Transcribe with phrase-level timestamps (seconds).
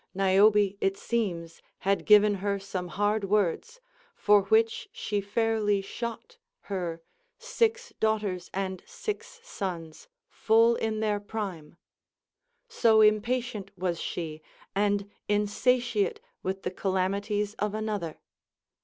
[0.15, 3.79] _Niobe, it seems, had given her some hard Avords,
[4.15, 7.03] for which she fairly shot her
[7.37, 11.77] Six daughters, and six sons full in their prime; t
[12.75, 14.41] SO impatient was she,
[14.75, 18.17] and insatiate with the calamities of another.